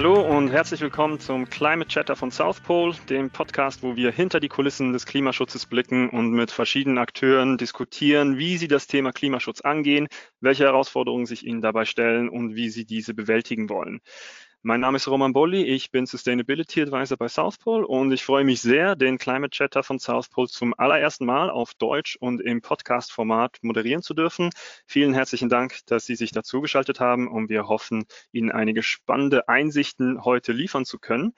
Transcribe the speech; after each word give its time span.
Hallo 0.00 0.18
und 0.18 0.48
herzlich 0.48 0.80
willkommen 0.80 1.20
zum 1.20 1.50
Climate 1.50 1.86
Chatter 1.86 2.16
von 2.16 2.30
South 2.30 2.62
Pole, 2.62 2.94
dem 3.10 3.28
Podcast, 3.28 3.82
wo 3.82 3.96
wir 3.96 4.10
hinter 4.10 4.40
die 4.40 4.48
Kulissen 4.48 4.94
des 4.94 5.04
Klimaschutzes 5.04 5.66
blicken 5.66 6.08
und 6.08 6.30
mit 6.30 6.50
verschiedenen 6.50 6.96
Akteuren 6.96 7.58
diskutieren, 7.58 8.38
wie 8.38 8.56
sie 8.56 8.66
das 8.66 8.86
Thema 8.86 9.12
Klimaschutz 9.12 9.60
angehen, 9.60 10.08
welche 10.40 10.64
Herausforderungen 10.64 11.26
sich 11.26 11.44
ihnen 11.44 11.60
dabei 11.60 11.84
stellen 11.84 12.30
und 12.30 12.54
wie 12.54 12.70
sie 12.70 12.86
diese 12.86 13.12
bewältigen 13.12 13.68
wollen. 13.68 14.00
Mein 14.62 14.80
Name 14.80 14.96
ist 14.96 15.08
Roman 15.08 15.32
Bolli, 15.32 15.62
ich 15.62 15.90
bin 15.90 16.04
Sustainability 16.04 16.82
Advisor 16.82 17.16
bei 17.16 17.28
South 17.28 17.56
Pole 17.56 17.86
und 17.86 18.12
ich 18.12 18.22
freue 18.22 18.44
mich 18.44 18.60
sehr, 18.60 18.94
den 18.94 19.16
Climate 19.16 19.48
Chatter 19.48 19.82
von 19.82 19.98
South 19.98 20.28
Pole 20.28 20.48
zum 20.48 20.74
allerersten 20.76 21.24
Mal 21.24 21.48
auf 21.48 21.72
Deutsch 21.72 22.18
und 22.20 22.42
im 22.42 22.60
Podcast-Format 22.60 23.56
moderieren 23.62 24.02
zu 24.02 24.12
dürfen. 24.12 24.50
Vielen 24.84 25.14
herzlichen 25.14 25.48
Dank, 25.48 25.78
dass 25.86 26.04
Sie 26.04 26.14
sich 26.14 26.32
dazugeschaltet 26.32 27.00
haben 27.00 27.26
und 27.26 27.48
wir 27.48 27.68
hoffen, 27.68 28.04
Ihnen 28.32 28.50
einige 28.52 28.82
spannende 28.82 29.48
Einsichten 29.48 30.26
heute 30.26 30.52
liefern 30.52 30.84
zu 30.84 30.98
können. 30.98 31.32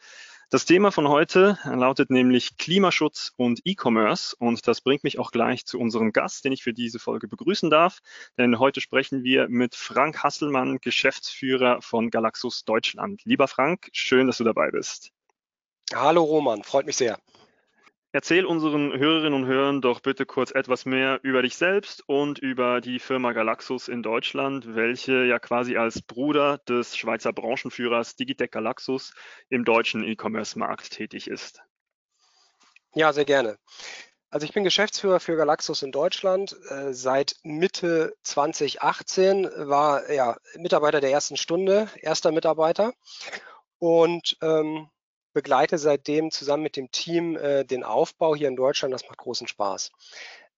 Das 0.52 0.66
Thema 0.66 0.92
von 0.92 1.08
heute 1.08 1.56
lautet 1.64 2.10
nämlich 2.10 2.58
Klimaschutz 2.58 3.32
und 3.38 3.60
E-Commerce 3.64 4.36
und 4.38 4.68
das 4.68 4.82
bringt 4.82 5.02
mich 5.02 5.18
auch 5.18 5.30
gleich 5.30 5.64
zu 5.64 5.78
unserem 5.78 6.12
Gast, 6.12 6.44
den 6.44 6.52
ich 6.52 6.62
für 6.62 6.74
diese 6.74 6.98
Folge 6.98 7.26
begrüßen 7.26 7.70
darf. 7.70 8.00
Denn 8.36 8.58
heute 8.58 8.82
sprechen 8.82 9.24
wir 9.24 9.48
mit 9.48 9.74
Frank 9.74 10.22
Hasselmann, 10.22 10.76
Geschäftsführer 10.82 11.80
von 11.80 12.10
Galaxus 12.10 12.66
Deutschland. 12.66 13.22
Lieber 13.24 13.48
Frank, 13.48 13.88
schön, 13.94 14.26
dass 14.26 14.36
du 14.36 14.44
dabei 14.44 14.70
bist. 14.70 15.12
Hallo 15.94 16.22
Roman, 16.22 16.62
freut 16.62 16.84
mich 16.84 16.96
sehr. 16.96 17.18
Erzähl 18.14 18.44
unseren 18.44 18.92
Hörerinnen 18.92 19.32
und 19.32 19.46
Hörern 19.46 19.80
doch 19.80 20.00
bitte 20.00 20.26
kurz 20.26 20.50
etwas 20.50 20.84
mehr 20.84 21.20
über 21.22 21.40
dich 21.40 21.56
selbst 21.56 22.06
und 22.06 22.38
über 22.38 22.82
die 22.82 22.98
Firma 22.98 23.32
Galaxus 23.32 23.88
in 23.88 24.02
Deutschland, 24.02 24.74
welche 24.74 25.24
ja 25.24 25.38
quasi 25.38 25.78
als 25.78 26.02
Bruder 26.02 26.58
des 26.68 26.94
Schweizer 26.94 27.32
Branchenführers 27.32 28.14
Digitec 28.14 28.52
Galaxus 28.52 29.14
im 29.48 29.64
deutschen 29.64 30.04
E-Commerce-Markt 30.04 30.90
tätig 30.90 31.26
ist. 31.26 31.62
Ja, 32.94 33.14
sehr 33.14 33.24
gerne. 33.24 33.56
Also 34.28 34.44
ich 34.44 34.52
bin 34.52 34.64
Geschäftsführer 34.64 35.18
für 35.18 35.36
Galaxus 35.36 35.82
in 35.82 35.90
Deutschland 35.90 36.54
äh, 36.68 36.92
seit 36.92 37.36
Mitte 37.44 38.14
2018, 38.24 39.48
war 39.56 40.10
ja 40.12 40.36
Mitarbeiter 40.56 41.00
der 41.00 41.12
ersten 41.12 41.38
Stunde, 41.38 41.88
erster 41.96 42.30
Mitarbeiter 42.30 42.92
und 43.78 44.36
ähm, 44.42 44.90
begleite 45.32 45.78
seitdem 45.78 46.30
zusammen 46.30 46.62
mit 46.62 46.76
dem 46.76 46.90
Team 46.90 47.36
äh, 47.36 47.64
den 47.64 47.84
Aufbau 47.84 48.34
hier 48.34 48.48
in 48.48 48.56
Deutschland. 48.56 48.92
Das 48.94 49.06
macht 49.06 49.18
großen 49.18 49.48
Spaß. 49.48 49.90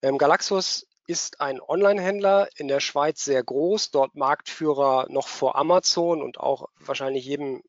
Ähm, 0.03 0.19
Galaxus 0.19 0.87
ist 1.07 1.41
ein 1.41 1.61
Online-Händler 1.61 2.49
in 2.57 2.69
der 2.69 2.81
Schweiz 2.81 3.25
sehr 3.25 3.43
groß, 3.43 3.91
dort 3.91 4.15
Marktführer 4.15 5.07
noch 5.11 5.29
vor 5.29 5.57
Amazon 5.57 6.23
und 6.23 6.39
auch 6.39 6.69
wahrscheinlich 6.79 7.25
jedem, 7.27 7.63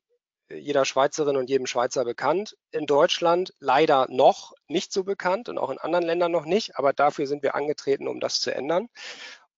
jeder 0.48 0.84
Schweizerin 0.84 1.36
und 1.36 1.50
jedem 1.50 1.66
Schweizer 1.66 2.04
bekannt. 2.04 2.56
In 2.70 2.86
Deutschland 2.86 3.52
leider 3.58 4.06
noch 4.08 4.54
nicht 4.68 4.92
so 4.92 5.04
bekannt 5.04 5.48
und 5.48 5.58
auch 5.58 5.70
in 5.70 5.78
anderen 5.78 6.06
Ländern 6.06 6.32
noch 6.32 6.46
nicht, 6.46 6.78
aber 6.78 6.92
dafür 6.92 7.26
sind 7.26 7.42
wir 7.42 7.54
angetreten, 7.54 8.08
um 8.08 8.20
das 8.20 8.40
zu 8.40 8.54
ändern. 8.54 8.88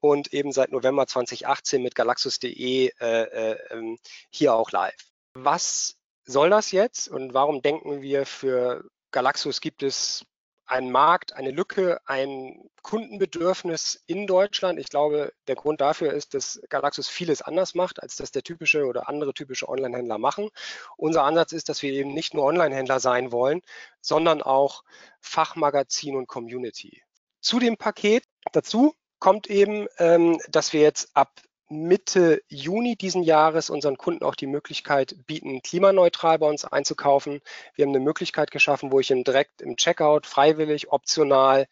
Und 0.01 0.33
eben 0.33 0.53
seit 0.53 0.71
November 0.71 1.07
2018 1.07 1.83
mit 1.83 1.97
galaxus.de 1.97 2.93
äh, 3.01 3.23
äh, 3.23 3.59
ähm, 3.71 3.99
hier 4.31 4.55
auch 4.55 4.71
live. 4.71 4.95
Was 5.35 5.98
soll 6.29 6.51
das 6.51 6.73
jetzt 6.73 7.09
und 7.09 7.35
warum 7.35 7.63
denken 7.63 8.03
wir, 8.03 8.27
für 8.27 8.85
Galaxus 9.11 9.61
gibt 9.61 9.83
es 9.83 10.27
einen 10.67 10.93
Markt, 10.93 11.33
eine 11.33 11.51
Lücke, 11.51 11.99
ein 12.05 12.69
Kundenbedürfnis 12.83 14.03
in 14.07 14.27
Deutschland. 14.27 14.79
Ich 14.79 14.91
glaube, 14.91 15.33
der 15.47 15.55
Grund 15.55 15.81
dafür 15.81 16.13
ist, 16.13 16.35
dass 16.35 16.61
Galaxus 16.69 17.09
vieles 17.09 17.41
anders 17.41 17.75
macht, 17.75 18.03
als 18.03 18.17
das 18.17 18.33
der 18.33 18.43
typische 18.43 18.85
oder 18.85 19.09
andere 19.09 19.33
typische 19.33 19.67
Online-Händler 19.67 20.19
machen. 20.19 20.51
Unser 20.99 21.25
Ansatz 21.25 21.53
ist, 21.53 21.71
dass 21.71 21.81
wir 21.81 21.93
eben 21.93 22.13
nicht 22.13 22.35
nur 22.35 22.45
Online-Händler 22.45 23.01
sein 23.01 23.33
wollen, 23.33 23.63
sondern 24.03 24.43
auch 24.43 24.85
Fachmagazin 25.21 26.15
und 26.15 26.29
Community. 26.29 27.03
Zu 27.41 27.59
dem 27.59 27.79
Paket 27.79 28.25
dazu 28.53 28.95
kommt 29.19 29.49
eben, 29.49 29.87
ähm, 29.97 30.39
dass 30.51 30.75
wir 30.75 30.83
jetzt 30.83 31.17
ab 31.17 31.31
Mitte 31.71 32.43
Juni 32.49 32.97
diesen 32.97 33.23
Jahres 33.23 33.69
unseren 33.69 33.99
Kunden 33.99 34.25
auch 34.25 34.35
die 34.35 34.47
Möglichkeit 34.47 35.17
bieten, 35.27 35.61
klimaneutral 35.63 36.39
bei 36.39 36.47
uns 36.49 36.65
einzukaufen. 36.65 37.41
Wir 37.75 37.85
haben 37.85 37.95
eine 37.95 38.05
Möglichkeit 38.05 38.51
geschaffen, 38.51 38.91
wo 38.91 39.01
ich 39.01 39.11
ihm 39.11 39.23
direkt 39.23 39.61
im 39.61 39.77
Checkout 39.77 40.27
freiwillig, 40.27 40.91
optional 40.91 41.67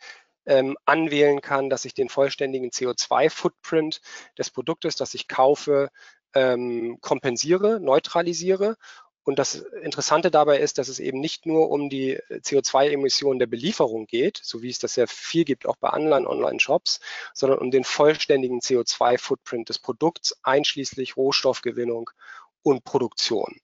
ähm, 0.44 0.76
anwählen 0.84 1.40
kann, 1.40 1.70
dass 1.70 1.84
ich 1.86 1.94
den 1.94 2.08
vollständigen 2.10 2.70
CO2-Footprint 2.70 4.00
des 4.38 4.50
Produktes, 4.50 4.96
das 4.96 5.14
ich 5.14 5.28
kaufe, 5.28 5.90
ähm, 6.34 6.98
kompensiere, 7.00 7.80
neutralisiere 7.80 8.76
und 9.26 9.40
das 9.40 9.56
Interessante 9.82 10.30
dabei 10.30 10.60
ist, 10.60 10.78
dass 10.78 10.86
es 10.86 11.00
eben 11.00 11.18
nicht 11.18 11.46
nur 11.46 11.68
um 11.70 11.90
die 11.90 12.16
CO2-Emissionen 12.30 13.40
der 13.40 13.48
Belieferung 13.48 14.06
geht, 14.06 14.38
so 14.40 14.62
wie 14.62 14.70
es 14.70 14.78
das 14.78 14.94
ja 14.94 15.06
viel 15.08 15.44
gibt, 15.44 15.66
auch 15.66 15.74
bei 15.74 15.88
anderen 15.88 16.28
Online-Shops, 16.28 17.00
sondern 17.34 17.58
um 17.58 17.72
den 17.72 17.82
vollständigen 17.82 18.60
CO2-Footprint 18.60 19.68
des 19.68 19.80
Produkts, 19.80 20.38
einschließlich 20.44 21.16
Rohstoffgewinnung 21.16 22.08
und 22.62 22.84
Produktion. 22.84 23.58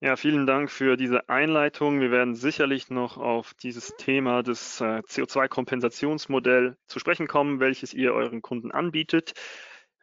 Ja, 0.00 0.16
vielen 0.16 0.46
Dank 0.46 0.70
für 0.70 0.96
diese 0.96 1.28
Einleitung. 1.28 2.00
Wir 2.00 2.10
werden 2.10 2.34
sicherlich 2.34 2.88
noch 2.88 3.18
auf 3.18 3.52
dieses 3.52 3.94
Thema 3.98 4.42
des 4.42 4.80
äh, 4.80 5.02
CO2-Kompensationsmodell 5.06 6.76
zu 6.86 6.98
sprechen 6.98 7.26
kommen, 7.26 7.60
welches 7.60 7.92
ihr 7.92 8.14
euren 8.14 8.40
Kunden 8.40 8.72
anbietet. 8.72 9.34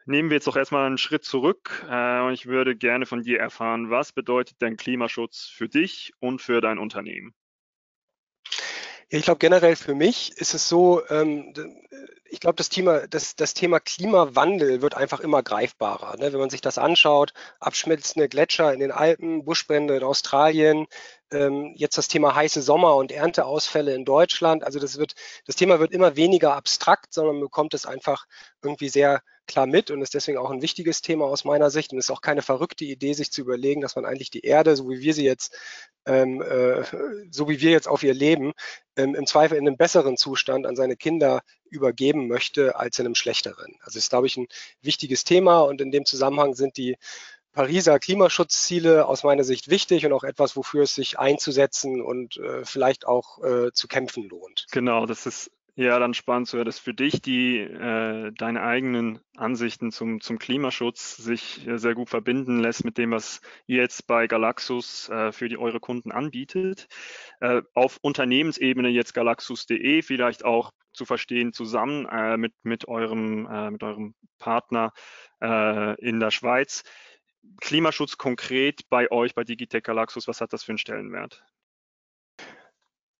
Nehmen 0.06 0.28
wir 0.28 0.36
jetzt 0.36 0.46
doch 0.46 0.56
erstmal 0.56 0.86
einen 0.86 0.98
Schritt 0.98 1.24
zurück 1.24 1.84
äh, 1.88 2.20
und 2.20 2.32
ich 2.34 2.46
würde 2.46 2.76
gerne 2.76 3.06
von 3.06 3.22
dir 3.22 3.40
erfahren, 3.40 3.90
was 3.90 4.12
bedeutet 4.12 4.60
denn 4.60 4.76
Klimaschutz 4.76 5.46
für 5.46 5.68
dich 5.68 6.12
und 6.20 6.42
für 6.42 6.60
dein 6.60 6.78
Unternehmen? 6.78 7.34
Ja, 9.10 9.18
ich 9.18 9.24
glaube 9.24 9.38
generell 9.38 9.76
für 9.76 9.94
mich 9.94 10.32
ist 10.36 10.54
es 10.54 10.68
so, 10.68 11.02
ähm, 11.08 11.54
ich 12.34 12.40
glaube, 12.40 12.56
das 12.56 12.68
Thema, 12.68 13.06
das, 13.06 13.36
das 13.36 13.54
Thema 13.54 13.78
Klimawandel 13.78 14.82
wird 14.82 14.96
einfach 14.96 15.20
immer 15.20 15.42
greifbarer. 15.42 16.16
Ne? 16.16 16.32
Wenn 16.32 16.40
man 16.40 16.50
sich 16.50 16.60
das 16.60 16.78
anschaut, 16.78 17.32
abschmelzende 17.60 18.28
Gletscher 18.28 18.72
in 18.72 18.80
den 18.80 18.90
Alpen, 18.90 19.44
Buschbrände 19.44 19.96
in 19.96 20.02
Australien, 20.02 20.86
ähm, 21.30 21.72
jetzt 21.76 21.96
das 21.96 22.08
Thema 22.08 22.34
heiße 22.34 22.60
Sommer 22.60 22.96
und 22.96 23.12
Ernteausfälle 23.12 23.94
in 23.94 24.04
Deutschland. 24.04 24.64
Also 24.64 24.80
das 24.80 24.98
wird, 24.98 25.14
das 25.46 25.56
Thema 25.56 25.78
wird 25.80 25.92
immer 25.92 26.16
weniger 26.16 26.56
abstrakt, 26.56 27.14
sondern 27.14 27.36
man 27.36 27.44
bekommt 27.44 27.72
es 27.72 27.86
einfach 27.86 28.26
irgendwie 28.62 28.88
sehr 28.88 29.22
klar 29.46 29.66
mit 29.66 29.90
und 29.90 30.02
ist 30.02 30.14
deswegen 30.14 30.38
auch 30.38 30.50
ein 30.50 30.62
wichtiges 30.62 31.02
Thema 31.02 31.26
aus 31.26 31.44
meiner 31.44 31.70
Sicht 31.70 31.92
und 31.92 31.98
ist 31.98 32.10
auch 32.10 32.20
keine 32.20 32.42
verrückte 32.42 32.84
Idee, 32.84 33.12
sich 33.12 33.30
zu 33.32 33.40
überlegen, 33.40 33.80
dass 33.80 33.96
man 33.96 34.04
eigentlich 34.04 34.30
die 34.30 34.44
Erde, 34.44 34.76
so 34.76 34.88
wie 34.88 35.00
wir 35.00 35.14
sie 35.14 35.24
jetzt, 35.24 35.56
ähm, 36.06 36.42
äh, 36.42 36.84
so 37.30 37.48
wie 37.48 37.60
wir 37.60 37.70
jetzt 37.70 37.88
auf 37.88 38.02
ihr 38.02 38.14
leben, 38.14 38.52
ähm, 38.96 39.14
im 39.14 39.26
Zweifel 39.26 39.58
in 39.58 39.66
einem 39.66 39.76
besseren 39.76 40.16
Zustand 40.16 40.66
an 40.66 40.76
seine 40.76 40.96
Kinder 40.96 41.42
übergeben 41.68 42.28
möchte 42.28 42.76
als 42.76 42.98
in 42.98 43.06
einem 43.06 43.14
schlechteren. 43.14 43.76
Also 43.80 43.98
ist, 43.98 44.10
glaube 44.10 44.26
ich, 44.26 44.36
ein 44.36 44.48
wichtiges 44.82 45.24
Thema 45.24 45.60
und 45.60 45.80
in 45.80 45.90
dem 45.90 46.04
Zusammenhang 46.04 46.54
sind 46.54 46.76
die 46.76 46.96
Pariser 47.52 48.00
Klimaschutzziele 48.00 49.06
aus 49.06 49.22
meiner 49.22 49.44
Sicht 49.44 49.70
wichtig 49.70 50.04
und 50.04 50.12
auch 50.12 50.24
etwas, 50.24 50.56
wofür 50.56 50.82
es 50.82 50.94
sich 50.94 51.18
einzusetzen 51.20 52.02
und 52.02 52.36
äh, 52.36 52.64
vielleicht 52.64 53.06
auch 53.06 53.42
äh, 53.44 53.72
zu 53.72 53.86
kämpfen 53.86 54.28
lohnt. 54.28 54.66
Genau, 54.72 55.06
das 55.06 55.24
ist 55.26 55.52
ja, 55.76 55.98
dann 55.98 56.14
spannend 56.14 56.46
zu 56.46 56.56
hören, 56.56 56.66
dass 56.66 56.78
für 56.78 56.94
dich 56.94 57.20
die 57.20 57.58
äh, 57.58 58.30
deine 58.32 58.62
eigenen 58.62 59.18
Ansichten 59.36 59.90
zum, 59.90 60.20
zum 60.20 60.38
Klimaschutz 60.38 61.16
sich 61.16 61.66
äh, 61.66 61.78
sehr 61.78 61.94
gut 61.94 62.10
verbinden 62.10 62.60
lässt 62.60 62.84
mit 62.84 62.96
dem, 62.96 63.10
was 63.10 63.40
ihr 63.66 63.78
jetzt 63.78 64.06
bei 64.06 64.28
Galaxus 64.28 65.08
äh, 65.08 65.32
für 65.32 65.48
die 65.48 65.58
eure 65.58 65.80
Kunden 65.80 66.12
anbietet. 66.12 66.86
Äh, 67.40 67.62
auf 67.74 67.98
Unternehmensebene 68.02 68.88
jetzt 68.88 69.14
galaxus.de 69.14 70.02
vielleicht 70.02 70.44
auch 70.44 70.72
zu 70.92 71.04
verstehen 71.04 71.52
zusammen 71.52 72.06
äh, 72.06 72.36
mit, 72.36 72.54
mit, 72.62 72.86
eurem, 72.86 73.46
äh, 73.46 73.70
mit 73.72 73.82
eurem 73.82 74.14
Partner 74.38 74.92
äh, 75.42 76.00
in 76.00 76.20
der 76.20 76.30
Schweiz. 76.30 76.84
Klimaschutz 77.60 78.16
konkret 78.16 78.88
bei 78.88 79.10
euch, 79.10 79.34
bei 79.34 79.42
Digitech 79.42 79.82
Galaxus, 79.82 80.28
was 80.28 80.40
hat 80.40 80.52
das 80.52 80.62
für 80.62 80.72
einen 80.72 80.78
Stellenwert? 80.78 81.44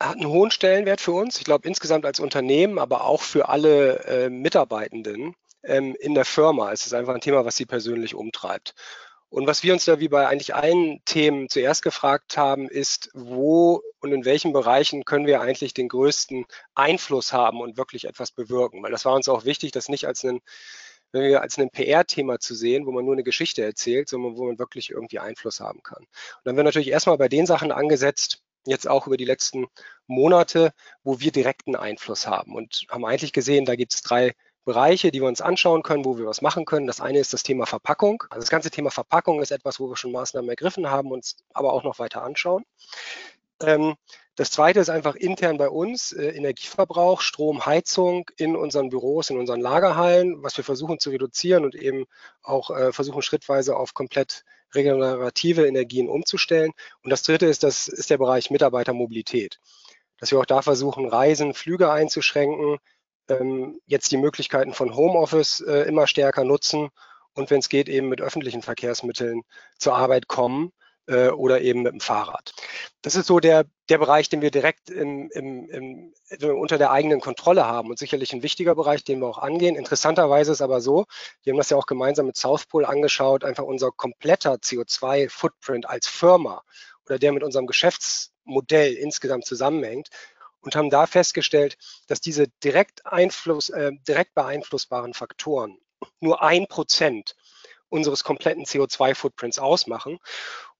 Hat 0.00 0.16
einen 0.16 0.28
hohen 0.28 0.50
Stellenwert 0.50 1.00
für 1.00 1.12
uns. 1.12 1.38
Ich 1.38 1.44
glaube 1.44 1.68
insgesamt 1.68 2.04
als 2.04 2.20
Unternehmen, 2.20 2.78
aber 2.78 3.04
auch 3.04 3.22
für 3.22 3.48
alle 3.48 4.04
äh, 4.04 4.30
Mitarbeitenden 4.30 5.34
ähm, 5.62 5.96
in 6.00 6.14
der 6.14 6.24
Firma. 6.24 6.72
Es 6.72 6.86
ist 6.86 6.94
einfach 6.94 7.14
ein 7.14 7.20
Thema, 7.20 7.44
was 7.44 7.56
sie 7.56 7.66
persönlich 7.66 8.14
umtreibt. 8.14 8.74
Und 9.34 9.48
was 9.48 9.64
wir 9.64 9.72
uns 9.72 9.84
da 9.84 9.98
wie 9.98 10.08
bei 10.08 10.28
eigentlich 10.28 10.54
allen 10.54 11.02
Themen 11.04 11.48
zuerst 11.48 11.82
gefragt 11.82 12.36
haben, 12.36 12.68
ist, 12.68 13.10
wo 13.14 13.82
und 13.98 14.12
in 14.12 14.24
welchen 14.24 14.52
Bereichen 14.52 15.04
können 15.04 15.26
wir 15.26 15.40
eigentlich 15.40 15.74
den 15.74 15.88
größten 15.88 16.44
Einfluss 16.76 17.32
haben 17.32 17.60
und 17.60 17.76
wirklich 17.76 18.04
etwas 18.04 18.30
bewirken? 18.30 18.80
Weil 18.82 18.92
das 18.92 19.04
war 19.04 19.14
uns 19.14 19.28
auch 19.28 19.44
wichtig, 19.44 19.72
das 19.72 19.88
nicht 19.88 20.06
als 20.06 20.22
wir 20.22 21.42
als 21.42 21.58
ein 21.58 21.70
PR-Thema 21.70 22.38
zu 22.38 22.54
sehen, 22.54 22.86
wo 22.86 22.92
man 22.92 23.04
nur 23.04 23.14
eine 23.14 23.24
Geschichte 23.24 23.64
erzählt, 23.64 24.08
sondern 24.08 24.36
wo 24.36 24.44
man 24.44 24.58
wirklich 24.58 24.90
irgendwie 24.90 25.18
Einfluss 25.18 25.60
haben 25.60 25.82
kann. 25.82 26.04
Und 26.04 26.08
dann 26.44 26.52
haben 26.52 26.58
wir 26.58 26.64
natürlich 26.64 26.90
erstmal 26.90 27.18
bei 27.18 27.28
den 27.28 27.46
Sachen 27.46 27.72
angesetzt, 27.72 28.40
jetzt 28.66 28.88
auch 28.88 29.06
über 29.06 29.16
die 29.16 29.24
letzten 29.24 29.66
Monate, 30.06 30.72
wo 31.02 31.20
wir 31.20 31.32
direkten 31.32 31.76
Einfluss 31.76 32.26
haben 32.26 32.54
und 32.54 32.86
haben 32.90 33.04
eigentlich 33.04 33.32
gesehen, 33.32 33.64
da 33.64 33.76
gibt 33.76 33.94
es 33.94 34.02
drei 34.02 34.34
Bereiche, 34.64 35.10
die 35.10 35.20
wir 35.20 35.28
uns 35.28 35.42
anschauen 35.42 35.82
können, 35.82 36.04
wo 36.04 36.16
wir 36.16 36.26
was 36.26 36.40
machen 36.40 36.64
können. 36.64 36.86
Das 36.86 37.00
eine 37.00 37.18
ist 37.18 37.32
das 37.32 37.42
Thema 37.42 37.66
Verpackung. 37.66 38.24
Also 38.30 38.40
das 38.40 38.50
ganze 38.50 38.70
Thema 38.70 38.90
Verpackung 38.90 39.42
ist 39.42 39.50
etwas, 39.50 39.78
wo 39.78 39.88
wir 39.88 39.96
schon 39.96 40.12
Maßnahmen 40.12 40.48
ergriffen 40.48 40.90
haben, 40.90 41.12
uns 41.12 41.36
aber 41.52 41.72
auch 41.72 41.84
noch 41.84 41.98
weiter 41.98 42.22
anschauen. 42.22 42.64
Ähm, 43.60 43.94
das 44.36 44.50
zweite 44.50 44.80
ist 44.80 44.88
einfach 44.88 45.14
intern 45.14 45.58
bei 45.58 45.68
uns 45.68 46.12
äh, 46.12 46.30
Energieverbrauch, 46.30 47.20
Strom, 47.20 47.66
Heizung 47.66 48.28
in 48.36 48.56
unseren 48.56 48.88
Büros, 48.88 49.30
in 49.30 49.38
unseren 49.38 49.60
Lagerhallen, 49.60 50.42
was 50.42 50.56
wir 50.56 50.64
versuchen 50.64 50.98
zu 50.98 51.10
reduzieren 51.10 51.64
und 51.64 51.76
eben 51.76 52.06
auch 52.42 52.70
äh, 52.70 52.92
versuchen 52.92 53.22
schrittweise 53.22 53.76
auf 53.76 53.94
komplett 53.94 54.44
regenerative 54.74 55.66
Energien 55.66 56.08
umzustellen. 56.08 56.72
Und 57.02 57.10
das 57.10 57.22
dritte 57.22 57.46
ist, 57.46 57.62
das 57.62 57.88
ist 57.88 58.10
der 58.10 58.18
Bereich 58.18 58.50
Mitarbeitermobilität. 58.50 59.60
Dass 60.18 60.30
wir 60.30 60.38
auch 60.38 60.46
da 60.46 60.62
versuchen, 60.62 61.06
Reisen, 61.06 61.54
Flüge 61.54 61.90
einzuschränken, 61.90 62.78
ähm, 63.28 63.80
jetzt 63.86 64.10
die 64.12 64.16
Möglichkeiten 64.16 64.74
von 64.74 64.94
Homeoffice 64.94 65.60
äh, 65.60 65.82
immer 65.88 66.06
stärker 66.06 66.44
nutzen 66.44 66.90
und 67.34 67.50
wenn 67.50 67.60
es 67.60 67.68
geht, 67.68 67.88
eben 67.88 68.08
mit 68.08 68.20
öffentlichen 68.20 68.62
Verkehrsmitteln 68.62 69.42
zur 69.78 69.96
Arbeit 69.96 70.28
kommen 70.28 70.72
äh, 71.06 71.28
oder 71.28 71.60
eben 71.60 71.82
mit 71.82 71.92
dem 71.92 72.00
Fahrrad. 72.00 72.52
Das 73.02 73.14
ist 73.14 73.26
so 73.26 73.40
der, 73.40 73.66
der 73.88 73.98
Bereich, 73.98 74.28
den 74.28 74.40
wir 74.40 74.50
direkt 74.50 74.90
im, 74.90 75.30
im, 75.32 75.68
im, 75.68 76.14
unter 76.56 76.78
der 76.78 76.90
eigenen 76.90 77.20
Kontrolle 77.20 77.66
haben 77.66 77.90
und 77.90 77.98
sicherlich 77.98 78.32
ein 78.32 78.42
wichtiger 78.42 78.74
Bereich, 78.74 79.04
den 79.04 79.20
wir 79.20 79.26
auch 79.26 79.38
angehen. 79.38 79.76
Interessanterweise 79.76 80.52
ist 80.52 80.62
aber 80.62 80.80
so, 80.80 81.06
wir 81.42 81.52
haben 81.52 81.58
das 81.58 81.70
ja 81.70 81.76
auch 81.76 81.86
gemeinsam 81.86 82.26
mit 82.26 82.36
South 82.36 82.66
Pole 82.66 82.88
angeschaut, 82.88 83.44
einfach 83.44 83.64
unser 83.64 83.90
kompletter 83.90 84.54
CO2-Footprint 84.54 85.88
als 85.88 86.08
Firma 86.08 86.62
oder 87.06 87.18
der 87.18 87.32
mit 87.32 87.42
unserem 87.42 87.66
Geschäftsmodell 87.66 88.94
insgesamt 88.94 89.44
zusammenhängt 89.44 90.08
und 90.60 90.76
haben 90.76 90.90
da 90.90 91.06
festgestellt, 91.06 91.76
dass 92.06 92.20
diese 92.20 92.48
direkt, 92.62 93.04
Einfluss, 93.06 93.68
äh, 93.68 93.92
direkt 94.08 94.34
beeinflussbaren 94.34 95.12
Faktoren 95.12 95.78
nur 96.20 96.42
ein 96.42 96.66
Prozent 96.66 97.36
unseres 97.88 98.24
kompletten 98.24 98.64
CO2-Footprints 98.64 99.58
ausmachen 99.58 100.18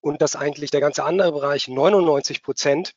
und 0.05 0.21
dass 0.21 0.37
eigentlich 0.37 0.71
der 0.71 0.83
ganze 0.83 1.03
andere 1.03 1.33
Bereich 1.33 1.67
99 1.67 2.43
Prozent 2.43 2.95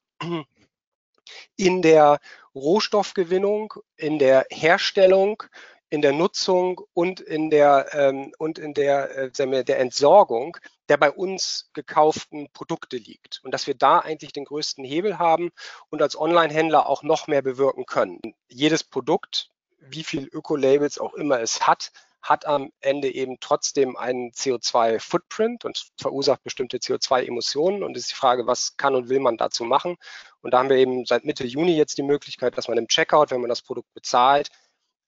in 1.56 1.82
der 1.82 2.20
Rohstoffgewinnung, 2.54 3.74
in 3.96 4.20
der 4.20 4.46
Herstellung, 4.50 5.44
in 5.90 6.02
der 6.02 6.12
Nutzung 6.12 6.82
und 6.94 7.22
in 7.22 7.50
der, 7.50 7.88
ähm, 7.94 8.34
und 8.38 8.60
in 8.60 8.74
der, 8.74 9.32
äh, 9.38 9.64
der 9.64 9.80
Entsorgung 9.80 10.58
der 10.90 10.98
bei 10.98 11.12
uns 11.12 11.70
gekauften 11.74 12.50
Produkte 12.54 12.98
liegt. 12.98 13.42
Und 13.44 13.54
dass 13.54 13.68
wir 13.68 13.76
da 13.76 14.00
eigentlich 14.00 14.32
den 14.32 14.46
größten 14.46 14.86
Hebel 14.86 15.20
haben 15.20 15.52
und 15.90 16.02
als 16.02 16.18
Online-Händler 16.18 16.88
auch 16.88 17.04
noch 17.04 17.28
mehr 17.28 17.42
bewirken 17.42 17.86
können. 17.86 18.22
Jedes 18.48 18.86
Produkt, 18.86 19.50
wie 19.80 20.04
viel 20.04 20.30
Öko-Labels 20.32 20.98
auch 20.98 21.14
immer 21.14 21.42
es 21.42 21.68
hat, 21.68 21.92
hat 22.28 22.46
am 22.46 22.72
Ende 22.82 23.14
eben 23.14 23.38
trotzdem 23.40 23.96
einen 23.96 24.32
CO2-Footprint 24.32 25.64
und 25.64 25.88
verursacht 25.98 26.44
bestimmte 26.44 26.78
CO2-Emissionen. 26.78 27.84
Und 27.84 27.96
es 27.96 28.04
ist 28.04 28.12
die 28.12 28.16
Frage, 28.16 28.48
was 28.48 28.76
kann 28.76 28.96
und 28.96 29.08
will 29.08 29.22
man 29.22 29.38
dazu 29.38 29.64
machen? 29.64 29.96
Und 30.42 30.54
da 30.54 30.60
haben 30.60 30.70
wir 30.70 30.76
eben 30.76 31.06
seit 31.06 31.24
Mitte 31.24 31.46
Juni 31.46 31.78
jetzt 31.78 31.98
die 31.98 32.04
Möglichkeit, 32.04 32.58
dass 32.58 32.68
man 32.68 32.78
im 32.78 32.88
Checkout, 32.88 33.32
wenn 33.32 33.40
man 33.40 33.50
das 33.50 33.62
Produkt 33.62 33.94
bezahlt, 33.94 34.50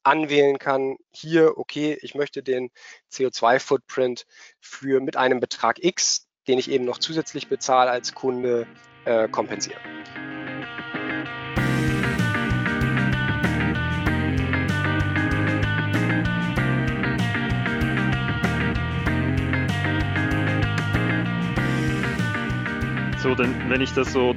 anwählen 0.04 0.60
kann, 0.60 0.96
hier, 1.12 1.58
okay, 1.58 1.98
ich 2.02 2.16
möchte 2.16 2.42
den 2.42 2.72
CO2-Footprint 3.12 4.26
für 4.62 5.02
mit 5.02 5.18
einem 5.18 5.42
Betrag 5.42 5.84
X, 5.84 6.26
den 6.48 6.58
ich 6.58 6.72
eben 6.72 6.86
noch 6.86 7.00
zusätzlich 7.00 7.50
bezahle 7.50 7.92
als 7.92 8.16
Kunde, 8.16 8.66
äh, 9.04 9.28
kompensieren. 9.28 9.82
So, 23.30 23.36
denn 23.36 23.70
wenn 23.70 23.80
ich 23.80 23.94
das 23.94 24.12
so 24.12 24.34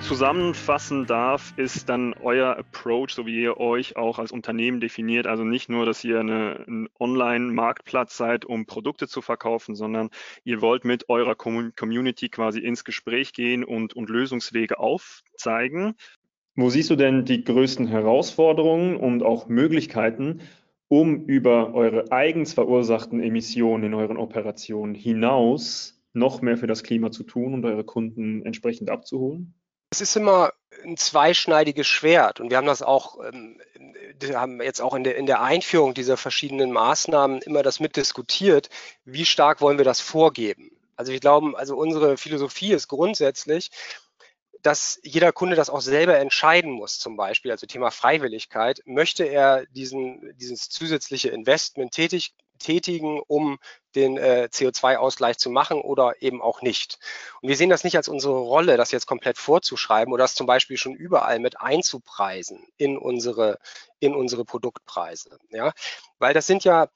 zusammenfassen 0.00 1.06
darf, 1.06 1.52
ist 1.56 1.88
dann 1.88 2.14
euer 2.22 2.56
Approach, 2.56 3.10
so 3.10 3.26
wie 3.26 3.42
ihr 3.42 3.56
euch 3.56 3.96
auch 3.96 4.20
als 4.20 4.30
Unternehmen 4.30 4.78
definiert, 4.78 5.26
also 5.26 5.42
nicht 5.42 5.68
nur, 5.68 5.84
dass 5.84 6.04
ihr 6.04 6.20
eine, 6.20 6.64
ein 6.68 6.88
Online-Marktplatz 7.00 8.16
seid, 8.16 8.44
um 8.44 8.64
Produkte 8.64 9.08
zu 9.08 9.22
verkaufen, 9.22 9.74
sondern 9.74 10.10
ihr 10.44 10.60
wollt 10.60 10.84
mit 10.84 11.08
eurer 11.08 11.34
Community 11.34 12.28
quasi 12.28 12.60
ins 12.60 12.84
Gespräch 12.84 13.32
gehen 13.32 13.64
und, 13.64 13.94
und 13.94 14.08
Lösungswege 14.08 14.78
aufzeigen. 14.78 15.96
Wo 16.54 16.70
siehst 16.70 16.90
du 16.90 16.94
denn 16.94 17.24
die 17.24 17.42
größten 17.42 17.88
Herausforderungen 17.88 18.94
und 18.94 19.24
auch 19.24 19.48
Möglichkeiten, 19.48 20.42
um 20.86 21.24
über 21.24 21.74
eure 21.74 22.12
eigens 22.12 22.54
verursachten 22.54 23.20
Emissionen 23.20 23.82
in 23.82 23.94
euren 23.94 24.16
Operationen 24.16 24.94
hinaus 24.94 25.97
noch 26.12 26.40
mehr 26.40 26.56
für 26.56 26.66
das 26.66 26.82
Klima 26.82 27.10
zu 27.10 27.22
tun 27.22 27.54
und 27.54 27.64
eure 27.64 27.84
Kunden 27.84 28.44
entsprechend 28.44 28.90
abzuholen? 28.90 29.54
Es 29.90 30.00
ist 30.00 30.16
immer 30.16 30.52
ein 30.84 30.96
zweischneidiges 30.96 31.86
Schwert 31.86 32.40
und 32.40 32.50
wir 32.50 32.56
haben 32.56 32.66
das 32.66 32.82
auch, 32.82 33.18
ähm, 33.24 33.60
wir 34.20 34.38
haben 34.38 34.60
jetzt 34.60 34.80
auch 34.80 34.94
in 34.94 35.04
der, 35.04 35.16
in 35.16 35.26
der 35.26 35.40
Einführung 35.40 35.94
dieser 35.94 36.16
verschiedenen 36.16 36.72
Maßnahmen 36.72 37.40
immer 37.42 37.62
das 37.62 37.80
mitdiskutiert, 37.80 38.68
wie 39.04 39.24
stark 39.24 39.60
wollen 39.60 39.78
wir 39.78 39.84
das 39.84 40.00
vorgeben. 40.00 40.70
Also 40.96 41.12
wir 41.12 41.20
glauben, 41.20 41.56
also 41.56 41.76
unsere 41.76 42.16
Philosophie 42.16 42.72
ist 42.72 42.88
grundsätzlich, 42.88 43.70
dass 44.62 44.98
jeder 45.02 45.32
Kunde 45.32 45.56
das 45.56 45.70
auch 45.70 45.80
selber 45.80 46.18
entscheiden 46.18 46.72
muss, 46.72 46.98
zum 46.98 47.16
Beispiel, 47.16 47.50
also 47.50 47.66
Thema 47.66 47.90
Freiwilligkeit, 47.90 48.82
möchte 48.84 49.24
er 49.24 49.64
diesen, 49.66 50.36
dieses 50.36 50.68
zusätzliche 50.68 51.28
Investment 51.28 51.92
tätig, 51.92 52.34
tätigen, 52.58 53.20
um 53.26 53.58
den 53.94 54.16
äh, 54.16 54.48
CO2-Ausgleich 54.52 55.38
zu 55.38 55.50
machen 55.50 55.80
oder 55.80 56.20
eben 56.20 56.42
auch 56.42 56.62
nicht. 56.62 56.98
Und 57.40 57.48
wir 57.48 57.56
sehen 57.56 57.70
das 57.70 57.84
nicht 57.84 57.96
als 57.96 58.08
unsere 58.08 58.38
Rolle, 58.38 58.76
das 58.76 58.92
jetzt 58.92 59.06
komplett 59.06 59.38
vorzuschreiben 59.38 60.12
oder 60.12 60.24
das 60.24 60.34
zum 60.34 60.46
Beispiel 60.46 60.76
schon 60.76 60.94
überall 60.94 61.38
mit 61.38 61.60
einzupreisen 61.60 62.66
in 62.76 62.98
unsere, 62.98 63.58
in 63.98 64.14
unsere 64.14 64.44
Produktpreise. 64.44 65.38
Ja? 65.50 65.72
Weil 66.18 66.34
das 66.34 66.46
sind 66.46 66.64
ja, 66.64 66.88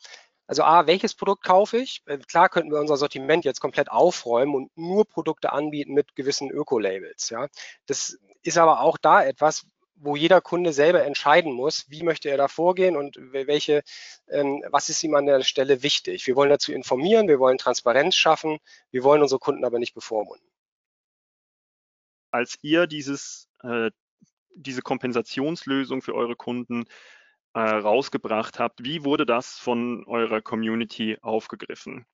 also 0.46 0.64
A, 0.64 0.86
welches 0.86 1.14
Produkt 1.14 1.44
kaufe 1.44 1.78
ich? 1.78 2.02
Äh, 2.06 2.18
klar 2.18 2.48
könnten 2.48 2.70
wir 2.70 2.80
unser 2.80 2.96
Sortiment 2.96 3.44
jetzt 3.44 3.60
komplett 3.60 3.90
aufräumen 3.90 4.54
und 4.54 4.76
nur 4.76 5.06
Produkte 5.06 5.52
anbieten 5.52 5.94
mit 5.94 6.14
gewissen 6.14 6.50
Öko-Labels. 6.50 7.30
Ja? 7.30 7.48
Das 7.86 8.18
ist 8.42 8.58
aber 8.58 8.80
auch 8.80 8.98
da 8.98 9.24
etwas, 9.24 9.66
wo 10.02 10.16
jeder 10.16 10.40
Kunde 10.40 10.72
selber 10.72 11.04
entscheiden 11.04 11.52
muss, 11.52 11.86
wie 11.88 12.02
möchte 12.02 12.28
er 12.28 12.36
da 12.36 12.48
vorgehen 12.48 12.96
und 12.96 13.16
welche, 13.32 13.82
ähm, 14.28 14.62
was 14.68 14.88
ist 14.88 15.02
ihm 15.02 15.14
an 15.14 15.26
der 15.26 15.42
Stelle 15.42 15.82
wichtig. 15.82 16.26
Wir 16.26 16.34
wollen 16.34 16.50
dazu 16.50 16.72
informieren, 16.72 17.28
wir 17.28 17.38
wollen 17.38 17.58
Transparenz 17.58 18.16
schaffen, 18.16 18.58
wir 18.90 19.04
wollen 19.04 19.22
unsere 19.22 19.38
Kunden 19.38 19.64
aber 19.64 19.78
nicht 19.78 19.94
bevormunden. 19.94 20.46
Als 22.32 22.58
ihr 22.62 22.86
dieses, 22.86 23.48
äh, 23.62 23.90
diese 24.54 24.82
Kompensationslösung 24.82 26.02
für 26.02 26.14
eure 26.14 26.34
Kunden 26.34 26.84
äh, 27.54 27.60
rausgebracht 27.60 28.58
habt, 28.58 28.84
wie 28.84 29.04
wurde 29.04 29.26
das 29.26 29.58
von 29.58 30.04
eurer 30.06 30.40
Community 30.40 31.18
aufgegriffen? 31.20 32.06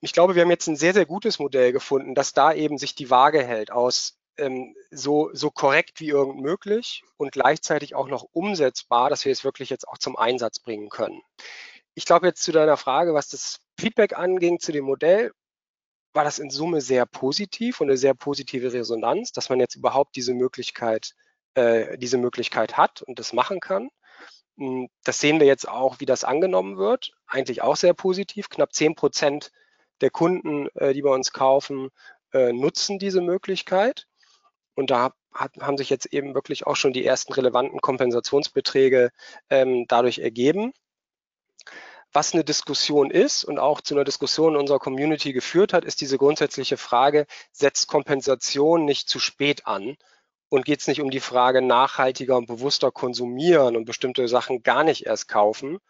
Ich 0.00 0.12
glaube, 0.12 0.34
wir 0.34 0.42
haben 0.42 0.50
jetzt 0.50 0.68
ein 0.68 0.76
sehr, 0.76 0.94
sehr 0.94 1.06
gutes 1.06 1.38
Modell 1.38 1.72
gefunden, 1.72 2.14
das 2.14 2.32
da 2.32 2.52
eben 2.52 2.78
sich 2.78 2.94
die 2.94 3.10
Waage 3.10 3.42
hält 3.42 3.72
aus 3.72 4.17
ähm, 4.38 4.74
so, 4.90 5.30
so 5.32 5.50
korrekt 5.50 6.00
wie 6.00 6.08
irgend 6.08 6.40
möglich 6.40 7.02
und 7.16 7.32
gleichzeitig 7.32 7.94
auch 7.94 8.08
noch 8.08 8.24
umsetzbar, 8.32 9.10
dass 9.10 9.24
wir 9.24 9.32
es 9.32 9.44
wirklich 9.44 9.70
jetzt 9.70 9.86
auch 9.88 9.98
zum 9.98 10.16
Einsatz 10.16 10.60
bringen 10.60 10.88
können. 10.88 11.20
Ich 11.94 12.04
glaube 12.04 12.26
jetzt 12.26 12.42
zu 12.42 12.52
deiner 12.52 12.76
Frage, 12.76 13.14
was 13.14 13.28
das 13.28 13.60
Feedback 13.78 14.16
anging 14.16 14.60
zu 14.60 14.72
dem 14.72 14.84
Modell, 14.84 15.32
war 16.14 16.24
das 16.24 16.38
in 16.38 16.50
Summe 16.50 16.80
sehr 16.80 17.06
positiv 17.06 17.80
und 17.80 17.88
eine 17.88 17.96
sehr 17.96 18.14
positive 18.14 18.72
Resonanz, 18.72 19.32
dass 19.32 19.50
man 19.50 19.60
jetzt 19.60 19.76
überhaupt 19.76 20.16
diese 20.16 20.34
Möglichkeit, 20.34 21.14
äh, 21.54 21.98
diese 21.98 22.18
Möglichkeit 22.18 22.76
hat 22.76 23.02
und 23.02 23.18
das 23.18 23.32
machen 23.32 23.60
kann. 23.60 23.90
Hm, 24.58 24.88
das 25.04 25.20
sehen 25.20 25.40
wir 25.40 25.46
jetzt 25.46 25.68
auch, 25.68 26.00
wie 26.00 26.06
das 26.06 26.24
angenommen 26.24 26.76
wird. 26.76 27.12
Eigentlich 27.26 27.62
auch 27.62 27.76
sehr 27.76 27.94
positiv. 27.94 28.48
Knapp 28.48 28.72
10 28.72 28.94
Prozent 28.94 29.52
der 30.00 30.10
Kunden, 30.10 30.68
äh, 30.74 30.92
die 30.94 31.02
bei 31.02 31.10
uns 31.10 31.32
kaufen, 31.32 31.90
äh, 32.32 32.52
nutzen 32.52 32.98
diese 32.98 33.20
Möglichkeit. 33.20 34.06
Und 34.78 34.92
da 34.92 35.10
hat, 35.34 35.56
haben 35.60 35.76
sich 35.76 35.90
jetzt 35.90 36.06
eben 36.06 36.36
wirklich 36.36 36.64
auch 36.68 36.76
schon 36.76 36.92
die 36.92 37.04
ersten 37.04 37.32
relevanten 37.32 37.80
Kompensationsbeträge 37.80 39.10
ähm, 39.50 39.86
dadurch 39.88 40.20
ergeben. 40.20 40.72
Was 42.12 42.32
eine 42.32 42.44
Diskussion 42.44 43.10
ist 43.10 43.42
und 43.42 43.58
auch 43.58 43.80
zu 43.80 43.96
einer 43.96 44.04
Diskussion 44.04 44.54
in 44.54 44.60
unserer 44.60 44.78
Community 44.78 45.32
geführt 45.32 45.72
hat, 45.72 45.84
ist 45.84 46.00
diese 46.00 46.16
grundsätzliche 46.16 46.76
Frage, 46.76 47.26
setzt 47.50 47.88
Kompensation 47.88 48.84
nicht 48.84 49.08
zu 49.08 49.18
spät 49.18 49.66
an? 49.66 49.96
Und 50.48 50.64
geht 50.64 50.78
es 50.78 50.86
nicht 50.86 51.00
um 51.00 51.10
die 51.10 51.18
Frage 51.18 51.60
nachhaltiger 51.60 52.36
und 52.36 52.46
bewusster 52.46 52.92
konsumieren 52.92 53.76
und 53.76 53.84
bestimmte 53.84 54.28
Sachen 54.28 54.62
gar 54.62 54.84
nicht 54.84 55.06
erst 55.06 55.26
kaufen? 55.26 55.80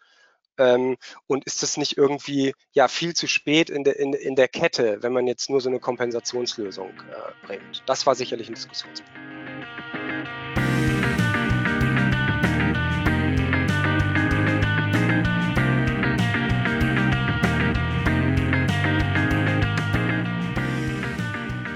Ähm, 0.59 0.97
und 1.25 1.45
ist 1.45 1.63
das 1.63 1.77
nicht 1.77 1.97
irgendwie 1.97 2.53
ja 2.73 2.89
viel 2.89 3.13
zu 3.15 3.27
spät 3.27 3.69
in, 3.69 3.85
de, 3.85 3.93
in, 3.97 4.13
in 4.13 4.35
der 4.35 4.49
Kette, 4.49 5.01
wenn 5.01 5.13
man 5.13 5.25
jetzt 5.25 5.49
nur 5.49 5.61
so 5.61 5.69
eine 5.69 5.79
Kompensationslösung 5.79 6.89
äh, 6.89 7.47
bringt? 7.47 7.81
Das 7.85 8.05
war 8.05 8.13
sicherlich 8.13 8.49
ein 8.49 8.55
Diskussionspunkt. 8.55 9.09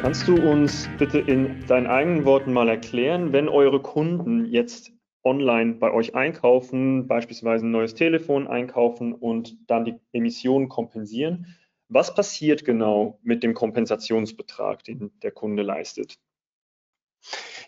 Kannst 0.02 0.28
du 0.28 0.36
uns 0.36 0.90
bitte 0.98 1.20
in 1.20 1.66
deinen 1.66 1.88
eigenen 1.88 2.26
Worten 2.26 2.52
mal 2.52 2.68
erklären, 2.68 3.32
wenn 3.32 3.48
eure 3.48 3.82
Kunden 3.82 4.46
jetzt 4.46 4.92
online 5.24 5.76
bei 5.76 5.92
euch 5.92 6.16
einkaufen, 6.16 7.08
beispielsweise 7.08 7.66
ein 7.66 7.72
neues 7.72 7.96
Telefon 7.96 8.48
einkaufen 8.48 9.14
und 9.14 9.58
dann 9.68 9.86
die 9.86 9.96
Emissionen 10.12 10.70
kompensieren, 10.70 11.56
was 11.88 12.16
passiert 12.16 12.66
genau 12.66 13.20
mit 13.24 13.44
dem 13.44 13.54
Kompensationsbetrag, 13.54 14.84
den 14.84 15.12
der 15.22 15.32
Kunde 15.32 15.64
leistet? 15.64 16.18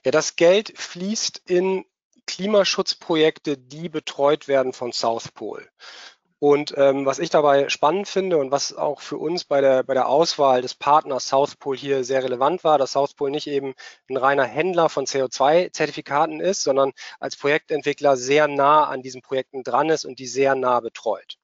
Ja, 0.04 0.12
das 0.12 0.36
Geld 0.36 0.74
fließt 0.76 1.44
in 1.50 1.86
Klimaschutzprojekte, 2.26 3.58
die 3.58 3.90
betreut 3.90 4.48
werden 4.48 4.74
von 4.74 4.92
South 4.92 5.32
Pole. 5.32 5.68
Und 6.40 6.74
ähm, 6.78 7.06
was 7.06 7.20
ich 7.20 7.30
dabei 7.30 7.70
spannend 7.70 8.08
finde 8.08 8.38
und 8.38 8.52
was 8.52 8.74
auch 8.76 9.00
für 9.00 9.18
uns 9.18 9.46
bei 9.46 9.62
der, 9.62 9.84
bei 9.84 9.94
der 9.94 10.10
Auswahl 10.10 10.62
des 10.62 10.76
Partners 10.76 11.28
South 11.30 11.56
Pole 11.56 11.78
hier 11.78 12.04
sehr 12.04 12.24
relevant 12.24 12.64
war, 12.64 12.78
dass 12.78 12.92
South 12.92 13.14
Pole 13.14 13.32
nicht 13.32 13.48
eben 13.48 13.74
ein 14.10 14.18
reiner 14.18 14.44
Händler 14.44 14.90
von 14.90 15.06
CO2-Zertifikaten 15.06 16.42
ist, 16.42 16.64
sondern 16.64 16.92
als 17.20 17.38
Projektentwickler 17.38 18.18
sehr 18.18 18.48
nah 18.48 18.86
an 18.86 19.02
diesen 19.02 19.22
Projekten 19.22 19.64
dran 19.64 19.90
ist 19.90 20.06
und 20.06 20.20
die 20.20 20.28
sehr 20.28 20.56
nah 20.56 20.82
betreut. 20.82 21.38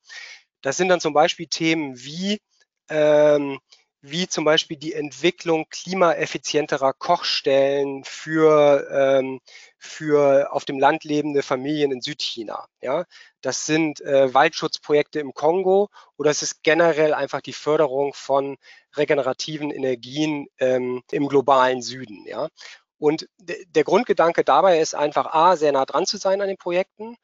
Das 0.62 0.77
sind 0.77 0.89
dann 0.89 1.00
zum 1.00 1.13
Beispiel 1.13 1.48
Themen 1.48 1.98
wie 1.98 2.41
ähm, 2.89 3.60
wie 4.01 4.27
zum 4.27 4.46
Beispiel 4.46 4.77
die 4.77 4.93
Entwicklung 4.93 5.65
klimaeffizienterer 5.70 6.93
Kochstellen 6.93 8.03
für, 8.03 8.88
ähm, 8.91 9.39
für 9.77 10.51
auf 10.51 10.65
dem 10.65 10.79
Land 10.79 11.03
lebende 11.03 11.43
Familien 11.43 11.91
in 11.91 12.01
Südchina. 12.01 12.65
Ja? 12.81 13.05
Das 13.41 13.65
sind 13.65 14.01
äh, 14.01 14.34
Waldschutzprojekte 14.34 15.20
im 15.20 15.34
Kongo 15.34 15.89
oder 16.17 16.31
es 16.31 16.41
ist 16.41 16.63
generell 16.63 17.13
einfach 17.13 17.41
die 17.41 17.53
Förderung 17.53 18.13
von 18.13 18.58
regenerativen 18.96 19.70
Energien 19.70 20.48
ähm, 20.58 21.03
im 21.12 21.27
globalen 21.27 21.84
Süden. 21.84 22.25
Ja? 22.25 22.50
Und 22.98 23.27
der 23.39 23.84
Grundgedanke 23.84 24.43
dabei 24.43 24.79
ist 24.79 24.96
einfach 24.96 25.27
A, 25.34 25.55
sehr 25.58 25.72
nah 25.72 25.86
dran 25.86 26.05
zu 26.05 26.17
sein 26.17 26.41
an 26.41 26.48
den 26.48 26.58
Projekten 26.58 27.17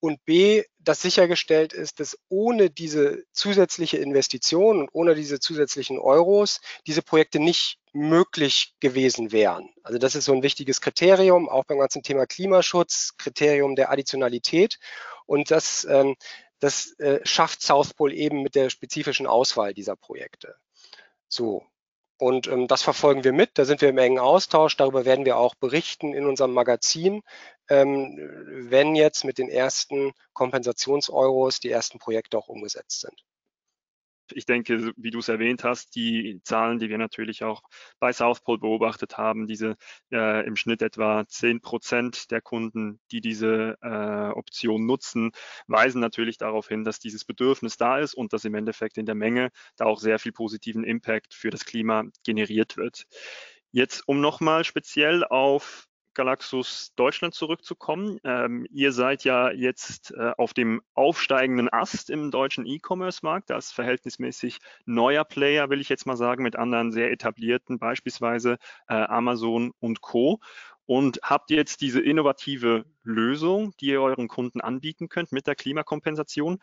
und 0.00 0.24
B, 0.24 0.64
dass 0.78 1.02
sichergestellt 1.02 1.72
ist, 1.72 2.00
dass 2.00 2.18
ohne 2.28 2.70
diese 2.70 3.22
zusätzliche 3.32 3.98
Investition 3.98 4.80
und 4.80 4.88
ohne 4.92 5.14
diese 5.14 5.40
zusätzlichen 5.40 5.98
Euros 5.98 6.60
diese 6.86 7.02
Projekte 7.02 7.38
nicht 7.38 7.78
möglich 7.92 8.74
gewesen 8.80 9.30
wären. 9.30 9.68
Also 9.82 9.98
das 9.98 10.14
ist 10.14 10.24
so 10.24 10.32
ein 10.32 10.42
wichtiges 10.42 10.80
Kriterium, 10.80 11.48
auch 11.48 11.64
beim 11.64 11.78
ganzen 11.78 12.02
Thema 12.02 12.26
Klimaschutz, 12.26 13.14
Kriterium 13.18 13.76
der 13.76 13.90
Additionalität. 13.90 14.78
Und 15.26 15.50
das, 15.50 15.86
ähm, 15.88 16.16
das 16.60 16.98
äh, 16.98 17.20
schafft 17.24 17.62
South 17.62 17.94
Pole 17.94 18.14
eben 18.14 18.42
mit 18.42 18.54
der 18.54 18.70
spezifischen 18.70 19.26
Auswahl 19.26 19.74
dieser 19.74 19.96
Projekte. 19.96 20.56
So, 21.28 21.64
und 22.20 22.48
ähm, 22.48 22.68
das 22.68 22.82
verfolgen 22.82 23.24
wir 23.24 23.32
mit, 23.32 23.56
da 23.58 23.64
sind 23.64 23.80
wir 23.80 23.88
im 23.88 23.96
engen 23.96 24.18
Austausch, 24.18 24.76
darüber 24.76 25.06
werden 25.06 25.24
wir 25.24 25.38
auch 25.38 25.54
berichten 25.54 26.12
in 26.12 26.26
unserem 26.26 26.52
Magazin, 26.52 27.22
wenn 27.70 28.94
jetzt 28.96 29.24
mit 29.24 29.38
den 29.38 29.48
ersten 29.48 30.12
Kompensationseuros 30.32 31.60
die 31.60 31.70
ersten 31.70 31.98
Projekte 31.98 32.38
auch 32.38 32.48
umgesetzt 32.48 33.00
sind. 33.00 33.24
Ich 34.32 34.46
denke, 34.46 34.92
wie 34.96 35.10
du 35.10 35.18
es 35.18 35.28
erwähnt 35.28 35.64
hast, 35.64 35.96
die 35.96 36.40
Zahlen, 36.44 36.78
die 36.78 36.88
wir 36.88 36.98
natürlich 36.98 37.42
auch 37.42 37.62
bei 37.98 38.12
South 38.12 38.42
Pole 38.42 38.58
beobachtet 38.58 39.18
haben, 39.18 39.48
diese 39.48 39.76
äh, 40.12 40.46
im 40.46 40.54
Schnitt 40.54 40.82
etwa 40.82 41.26
10 41.26 41.60
Prozent 41.60 42.30
der 42.30 42.40
Kunden, 42.40 43.00
die 43.10 43.20
diese 43.20 43.76
äh, 43.82 44.30
Option 44.30 44.86
nutzen, 44.86 45.32
weisen 45.66 46.00
natürlich 46.00 46.38
darauf 46.38 46.68
hin, 46.68 46.84
dass 46.84 47.00
dieses 47.00 47.24
Bedürfnis 47.24 47.76
da 47.76 47.98
ist 47.98 48.14
und 48.14 48.32
dass 48.32 48.44
im 48.44 48.54
Endeffekt 48.54 48.98
in 48.98 49.06
der 49.06 49.16
Menge 49.16 49.50
da 49.76 49.86
auch 49.86 49.98
sehr 49.98 50.20
viel 50.20 50.32
positiven 50.32 50.84
Impact 50.84 51.34
für 51.34 51.50
das 51.50 51.64
Klima 51.64 52.04
generiert 52.24 52.76
wird. 52.76 53.06
Jetzt, 53.72 54.06
um 54.06 54.20
nochmal 54.20 54.64
speziell 54.64 55.24
auf 55.24 55.88
Galaxus 56.14 56.92
Deutschland 56.96 57.34
zurückzukommen. 57.34 58.18
Ähm, 58.24 58.66
ihr 58.70 58.92
seid 58.92 59.24
ja 59.24 59.50
jetzt 59.50 60.12
äh, 60.12 60.32
auf 60.36 60.54
dem 60.54 60.82
aufsteigenden 60.94 61.72
Ast 61.72 62.10
im 62.10 62.30
deutschen 62.30 62.66
E-Commerce-Markt, 62.66 63.50
als 63.50 63.72
verhältnismäßig 63.72 64.58
neuer 64.84 65.24
Player, 65.24 65.70
will 65.70 65.80
ich 65.80 65.88
jetzt 65.88 66.06
mal 66.06 66.16
sagen, 66.16 66.42
mit 66.42 66.56
anderen 66.56 66.92
sehr 66.92 67.10
etablierten, 67.10 67.78
beispielsweise 67.78 68.58
äh, 68.88 68.94
Amazon 68.94 69.72
und 69.80 70.00
Co 70.00 70.40
und 70.90 71.20
habt 71.22 71.52
jetzt 71.52 71.82
diese 71.82 72.00
innovative 72.00 72.84
Lösung, 73.04 73.72
die 73.78 73.86
ihr 73.90 74.02
euren 74.02 74.26
Kunden 74.26 74.60
anbieten 74.60 75.08
könnt 75.08 75.30
mit 75.30 75.46
der 75.46 75.54
Klimakompensation. 75.54 76.58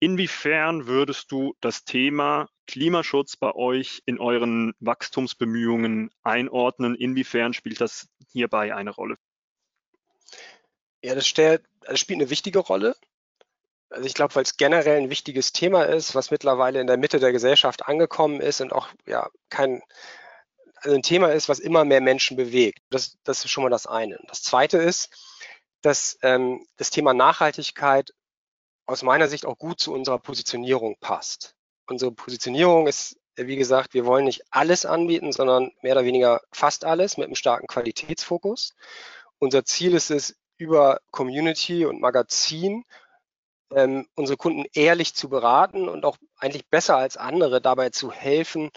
Inwiefern 0.00 0.88
würdest 0.88 1.30
du 1.30 1.54
das 1.60 1.84
Thema 1.84 2.48
Klimaschutz 2.66 3.36
bei 3.36 3.54
euch 3.54 4.02
in 4.04 4.18
euren 4.18 4.72
Wachstumsbemühungen 4.80 6.10
einordnen? 6.24 6.96
Inwiefern 6.96 7.54
spielt 7.54 7.80
das 7.80 8.08
hierbei 8.28 8.74
eine 8.74 8.90
Rolle? 8.90 9.16
Ja, 11.02 11.14
das, 11.14 11.26
stellt, 11.26 11.64
das 11.82 12.00
spielt 12.00 12.20
eine 12.20 12.30
wichtige 12.30 12.58
Rolle. 12.58 12.96
Also 13.90 14.04
ich 14.04 14.14
glaube, 14.14 14.34
weil 14.34 14.42
es 14.42 14.56
generell 14.56 14.98
ein 14.98 15.10
wichtiges 15.10 15.52
Thema 15.52 15.84
ist, 15.84 16.14
was 16.14 16.30
mittlerweile 16.30 16.80
in 16.80 16.86
der 16.86 16.98
Mitte 16.98 17.20
der 17.20 17.32
Gesellschaft 17.32 17.86
angekommen 17.86 18.40
ist 18.40 18.60
und 18.60 18.72
auch 18.72 18.88
ja 19.06 19.30
kein 19.48 19.82
also 20.82 20.94
ein 20.94 21.02
Thema 21.02 21.32
ist, 21.32 21.48
was 21.48 21.58
immer 21.58 21.84
mehr 21.84 22.00
Menschen 22.00 22.36
bewegt. 22.36 22.80
Das, 22.90 23.18
das 23.24 23.44
ist 23.44 23.50
schon 23.50 23.64
mal 23.64 23.70
das 23.70 23.86
eine. 23.86 24.18
Das 24.28 24.42
zweite 24.42 24.78
ist, 24.78 25.10
dass 25.80 26.18
ähm, 26.22 26.64
das 26.76 26.90
Thema 26.90 27.14
Nachhaltigkeit 27.14 28.12
aus 28.86 29.02
meiner 29.02 29.28
Sicht 29.28 29.46
auch 29.46 29.58
gut 29.58 29.80
zu 29.80 29.92
unserer 29.92 30.18
Positionierung 30.18 30.96
passt. 31.00 31.54
Unsere 31.86 32.12
Positionierung 32.12 32.86
ist, 32.86 33.16
wie 33.46 33.56
gesagt, 33.56 33.94
wir 33.94 34.04
wollen 34.04 34.24
nicht 34.24 34.42
alles 34.50 34.84
anbieten, 34.84 35.32
sondern 35.32 35.70
mehr 35.82 35.92
oder 35.92 36.04
weniger 36.04 36.40
fast 36.52 36.84
alles 36.84 37.16
mit 37.16 37.26
einem 37.26 37.36
starken 37.36 37.66
Qualitätsfokus. 37.66 38.74
Unser 39.38 39.64
Ziel 39.64 39.94
ist 39.94 40.10
es, 40.10 40.36
über 40.56 41.00
Community 41.12 41.86
und 41.86 42.00
Magazin 42.00 42.84
ähm, 43.72 44.06
unsere 44.14 44.36
Kunden 44.36 44.64
ehrlich 44.72 45.14
zu 45.14 45.28
beraten 45.28 45.88
und 45.88 46.04
auch 46.04 46.16
eigentlich 46.38 46.68
besser 46.68 46.96
als 46.96 47.16
andere 47.16 47.60
dabei 47.60 47.90
zu 47.90 48.10
helfen, 48.10 48.70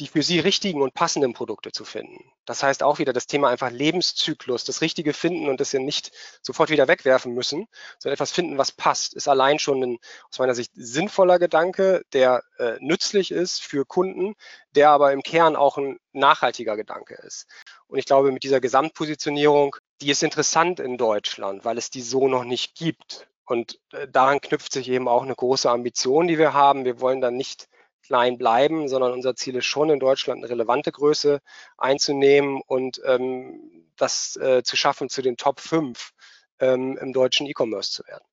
die 0.00 0.06
für 0.06 0.22
sie 0.22 0.38
richtigen 0.38 0.80
und 0.80 0.94
passenden 0.94 1.32
Produkte 1.32 1.72
zu 1.72 1.84
finden. 1.84 2.30
Das 2.44 2.62
heißt 2.62 2.82
auch 2.82 2.98
wieder 2.98 3.12
das 3.12 3.26
Thema 3.26 3.48
einfach 3.48 3.70
Lebenszyklus, 3.70 4.64
das 4.64 4.80
Richtige 4.80 5.12
finden 5.12 5.48
und 5.48 5.60
das 5.60 5.72
ja 5.72 5.80
nicht 5.80 6.12
sofort 6.40 6.70
wieder 6.70 6.86
wegwerfen 6.86 7.34
müssen, 7.34 7.66
sondern 7.98 8.14
etwas 8.14 8.30
finden, 8.30 8.58
was 8.58 8.70
passt, 8.70 9.14
ist 9.14 9.28
allein 9.28 9.58
schon 9.58 9.82
ein 9.82 9.98
aus 10.30 10.38
meiner 10.38 10.54
Sicht 10.54 10.70
sinnvoller 10.74 11.38
Gedanke, 11.38 12.02
der 12.12 12.42
äh, 12.58 12.76
nützlich 12.80 13.32
ist 13.32 13.60
für 13.60 13.84
Kunden, 13.84 14.34
der 14.70 14.90
aber 14.90 15.12
im 15.12 15.22
Kern 15.22 15.56
auch 15.56 15.78
ein 15.78 15.98
nachhaltiger 16.12 16.76
Gedanke 16.76 17.14
ist. 17.26 17.46
Und 17.88 17.98
ich 17.98 18.06
glaube, 18.06 18.30
mit 18.30 18.44
dieser 18.44 18.60
Gesamtpositionierung, 18.60 19.76
die 20.00 20.10
ist 20.10 20.22
interessant 20.22 20.78
in 20.78 20.96
Deutschland, 20.96 21.64
weil 21.64 21.78
es 21.78 21.90
die 21.90 22.02
so 22.02 22.28
noch 22.28 22.44
nicht 22.44 22.76
gibt. 22.76 23.28
Und 23.44 23.80
äh, 23.92 24.06
daran 24.06 24.40
knüpft 24.40 24.72
sich 24.72 24.88
eben 24.88 25.08
auch 25.08 25.22
eine 25.22 25.34
große 25.34 25.70
Ambition, 25.70 26.28
die 26.28 26.38
wir 26.38 26.52
haben. 26.52 26.84
Wir 26.84 27.00
wollen 27.00 27.20
dann 27.20 27.36
nicht 27.36 27.68
klein 28.08 28.38
bleiben, 28.38 28.88
sondern 28.88 29.12
unser 29.12 29.36
Ziel 29.36 29.54
ist 29.56 29.66
schon 29.66 29.90
in 29.90 30.00
Deutschland 30.00 30.38
eine 30.38 30.50
relevante 30.50 30.90
Größe 30.90 31.40
einzunehmen 31.76 32.62
und 32.66 33.00
ähm, 33.04 33.86
das 33.96 34.36
äh, 34.36 34.62
zu 34.62 34.76
schaffen, 34.76 35.10
zu 35.10 35.20
den 35.20 35.36
Top 35.36 35.60
5 35.60 36.12
ähm, 36.58 36.98
im 37.00 37.12
deutschen 37.12 37.46
E-Commerce 37.46 37.92
zu 37.92 38.06
werden. 38.06 38.24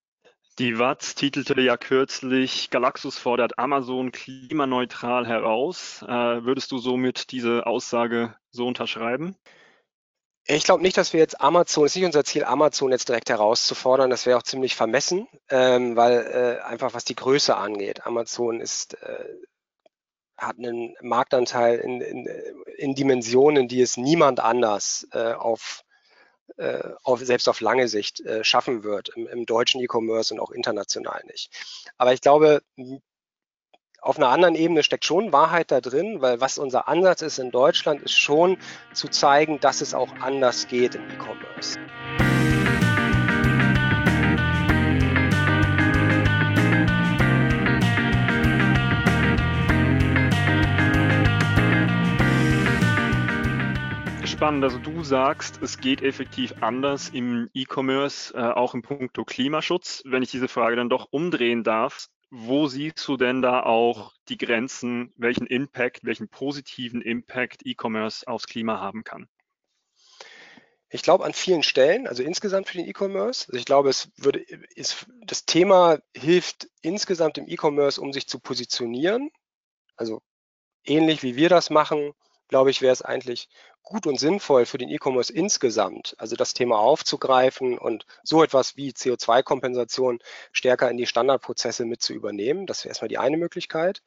Die 0.57 0.79
Watz 0.79 1.15
titelte 1.15 1.59
ja 1.59 1.75
kürzlich, 1.75 2.69
Galaxus 2.69 3.17
fordert 3.17 3.59
Amazon 3.59 4.13
klimaneutral 4.13 5.27
heraus. 5.27 6.01
Äh, 6.03 6.07
würdest 6.07 6.71
du 6.71 6.77
somit 6.77 7.31
diese 7.31 7.67
Aussage 7.67 8.33
so 8.51 8.65
unterschreiben? 8.65 9.35
Ich 10.47 10.63
glaube 10.63 10.83
nicht, 10.83 10.95
dass 10.95 11.11
wir 11.11 11.19
jetzt 11.19 11.41
Amazon, 11.41 11.85
es 11.85 11.91
ist 11.91 11.95
nicht 11.97 12.05
unser 12.05 12.23
Ziel, 12.23 12.45
Amazon 12.45 12.91
jetzt 12.91 13.09
direkt 13.09 13.29
herauszufordern. 13.29 14.09
Das 14.09 14.25
wäre 14.25 14.37
auch 14.37 14.43
ziemlich 14.43 14.75
vermessen, 14.75 15.27
ähm, 15.49 15.97
weil 15.97 16.59
äh, 16.61 16.63
einfach 16.63 16.93
was 16.93 17.03
die 17.03 17.15
Größe 17.15 17.57
angeht. 17.57 18.05
Amazon 18.05 18.61
ist 18.61 18.93
äh, 19.01 19.25
hat 20.37 20.57
einen 20.57 20.95
Marktanteil 21.01 21.79
in, 21.79 22.01
in, 22.01 22.27
in 22.77 22.95
Dimensionen, 22.95 23.67
die 23.67 23.81
es 23.81 23.97
niemand 23.97 24.39
anders 24.39 25.07
äh, 25.11 25.33
auf, 25.33 25.83
äh, 26.57 26.79
auf, 27.03 27.19
selbst 27.21 27.47
auf 27.47 27.61
lange 27.61 27.87
Sicht 27.87 28.19
äh, 28.21 28.43
schaffen 28.43 28.83
wird, 28.83 29.09
im, 29.15 29.27
im 29.27 29.45
deutschen 29.45 29.81
E-Commerce 29.81 30.33
und 30.33 30.39
auch 30.39 30.51
international 30.51 31.21
nicht. 31.25 31.51
Aber 31.97 32.13
ich 32.13 32.21
glaube, 32.21 32.61
auf 34.01 34.17
einer 34.17 34.29
anderen 34.29 34.55
Ebene 34.55 34.83
steckt 34.83 35.05
schon 35.05 35.33
Wahrheit 35.33 35.71
da 35.71 35.81
drin, 35.81 36.21
weil 36.21 36.39
was 36.39 36.57
unser 36.57 36.87
Ansatz 36.87 37.21
ist 37.21 37.39
in 37.39 37.49
Deutschland, 37.49 38.03
ist 38.03 38.17
schon 38.19 38.57
zu 38.93 39.07
zeigen, 39.07 39.59
dass 39.59 39.81
es 39.81 39.93
auch 39.93 40.11
anders 40.21 40.67
geht 40.67 40.95
im 40.95 41.09
E-Commerce. 41.09 41.79
Spannend. 54.45 54.63
Also 54.63 54.77
du 54.77 55.03
sagst, 55.03 55.59
es 55.63 55.79
geht 55.79 56.03
effektiv 56.03 56.53
anders 56.61 57.09
im 57.09 57.49
E-Commerce, 57.55 58.31
äh, 58.35 58.51
auch 58.51 58.75
im 58.75 58.83
Punkto 58.83 59.25
Klimaschutz. 59.25 60.03
Wenn 60.05 60.21
ich 60.21 60.29
diese 60.29 60.47
Frage 60.47 60.75
dann 60.75 60.87
doch 60.87 61.07
umdrehen 61.09 61.63
darf, 61.63 62.09
wo 62.29 62.67
siehst 62.67 63.07
du 63.07 63.17
denn 63.17 63.41
da 63.41 63.63
auch 63.63 64.13
die 64.29 64.37
Grenzen, 64.37 65.11
welchen 65.17 65.47
Impact, 65.47 66.05
welchen 66.05 66.29
positiven 66.29 67.01
Impact 67.01 67.65
E-Commerce 67.65 68.27
aufs 68.27 68.45
Klima 68.45 68.79
haben 68.79 69.03
kann? 69.03 69.27
Ich 70.89 71.01
glaube 71.01 71.25
an 71.25 71.33
vielen 71.33 71.63
Stellen, 71.63 72.05
also 72.05 72.21
insgesamt 72.21 72.67
für 72.67 72.77
den 72.77 72.87
E-Commerce. 72.87 73.47
Also 73.47 73.57
ich 73.57 73.65
glaube, 73.65 73.89
es 73.89 74.11
würde, 74.15 74.41
ist, 74.75 75.07
das 75.25 75.47
Thema 75.47 75.97
hilft 76.15 76.67
insgesamt 76.83 77.39
im 77.39 77.47
E-Commerce, 77.47 77.99
um 77.99 78.13
sich 78.13 78.27
zu 78.27 78.37
positionieren. 78.37 79.31
Also 79.95 80.21
ähnlich 80.83 81.23
wie 81.23 81.35
wir 81.35 81.49
das 81.49 81.71
machen, 81.71 82.13
glaube 82.47 82.69
ich, 82.69 82.81
wäre 82.81 82.93
es 82.93 83.01
eigentlich 83.01 83.49
gut 83.85 84.07
und 84.07 84.19
sinnvoll 84.19 84.65
für 84.65 84.77
den 84.77 84.89
E-Commerce 84.89 85.31
insgesamt, 85.31 86.15
also 86.17 86.35
das 86.35 86.53
Thema 86.53 86.79
aufzugreifen 86.79 87.77
und 87.77 88.05
so 88.23 88.43
etwas 88.43 88.75
wie 88.75 88.91
CO2-Kompensation 88.91 90.19
stärker 90.51 90.89
in 90.89 90.97
die 90.97 91.05
Standardprozesse 91.05 91.85
mit 91.85 92.01
zu 92.01 92.13
übernehmen. 92.13 92.65
Das 92.65 92.83
wäre 92.83 92.89
erstmal 92.89 93.09
die 93.09 93.19
eine 93.19 93.37
Möglichkeit. 93.37 94.01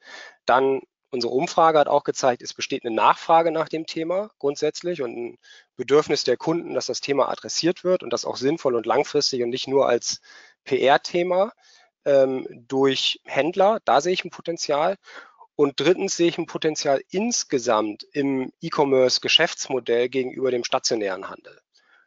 Dann 0.45 0.81
unsere 1.11 1.33
Umfrage 1.33 1.79
hat 1.79 1.87
auch 1.87 2.03
gezeigt, 2.03 2.41
es 2.41 2.53
besteht 2.53 2.85
eine 2.85 2.93
Nachfrage 2.93 3.51
nach 3.51 3.69
dem 3.69 3.85
Thema 3.85 4.29
grundsätzlich 4.37 5.01
und 5.01 5.15
ein 5.15 5.37
Bedürfnis 5.75 6.23
der 6.23 6.37
Kunden, 6.37 6.73
dass 6.73 6.85
das 6.85 7.01
Thema 7.01 7.29
adressiert 7.29 7.83
wird 7.83 8.03
und 8.03 8.11
das 8.11 8.25
auch 8.25 8.37
sinnvoll 8.37 8.75
und 8.75 8.85
langfristig 8.85 9.41
und 9.41 9.49
nicht 9.49 9.67
nur 9.67 9.87
als 9.87 10.21
PR-Thema 10.65 11.53
ähm, 12.05 12.47
durch 12.67 13.21
Händler. 13.25 13.79
Da 13.85 14.01
sehe 14.01 14.13
ich 14.13 14.23
ein 14.23 14.29
Potenzial. 14.29 14.97
Und 15.59 15.77
drittens 15.77 16.15
sehe 16.15 16.29
ich 16.29 16.37
ein 16.37 16.45
Potenzial 16.45 17.03
insgesamt 17.09 18.05
im 18.13 18.53
E-Commerce-Geschäftsmodell 18.61 20.07
gegenüber 20.07 20.51
dem 20.51 20.63
stationären 20.63 21.27
Handel. 21.27 21.59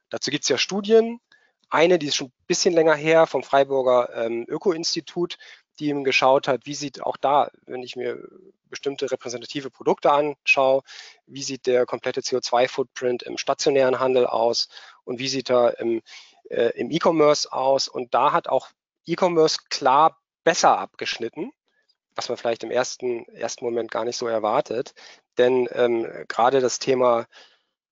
Dazu 0.08 0.30
gibt 0.30 0.44
es 0.44 0.48
ja 0.48 0.56
Studien. 0.56 1.20
Eine, 1.68 1.98
die 1.98 2.06
ist 2.06 2.16
schon 2.16 2.28
ein 2.28 2.46
bisschen 2.46 2.72
länger 2.72 2.94
her 2.94 3.26
vom 3.26 3.42
Freiburger 3.42 4.08
ähm, 4.14 4.46
Öko-Institut, 4.48 5.36
die 5.78 5.88
eben 5.88 6.02
geschaut 6.02 6.48
hat, 6.48 6.64
wie 6.64 6.74
sieht 6.74 7.02
auch 7.02 7.18
da, 7.18 7.50
wenn 7.66 7.82
ich 7.82 7.94
mir 7.94 8.26
bestimmte 8.70 9.10
repräsentative 9.10 9.68
Produkte 9.70 10.10
anschaue, 10.10 10.80
wie 11.26 11.42
sieht 11.42 11.66
der 11.66 11.84
komplette 11.84 12.22
CO2-Footprint 12.22 13.22
im 13.22 13.36
stationären 13.36 14.00
Handel 14.00 14.24
aus 14.24 14.68
und 15.04 15.18
wie 15.18 15.28
sieht 15.28 15.50
er 15.50 15.78
im, 15.78 16.00
äh, 16.48 16.70
im 16.70 16.90
E-Commerce 16.90 17.52
aus. 17.52 17.86
Und 17.86 18.14
da 18.14 18.32
hat 18.32 18.48
auch 18.48 18.70
E-Commerce 19.04 19.58
klar 19.68 20.18
besser 20.42 20.78
abgeschnitten 20.78 21.52
was 22.14 22.28
man 22.28 22.38
vielleicht 22.38 22.64
im 22.64 22.70
ersten, 22.70 23.24
ersten 23.28 23.64
Moment 23.64 23.90
gar 23.90 24.04
nicht 24.04 24.16
so 24.16 24.26
erwartet. 24.26 24.94
Denn 25.38 25.68
ähm, 25.72 26.06
gerade 26.28 26.60
das 26.60 26.78
Thema 26.78 27.26